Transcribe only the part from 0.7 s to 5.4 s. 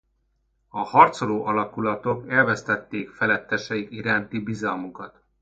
harcoló alakulatok elvesztették feletteseik iránti bizalmukat.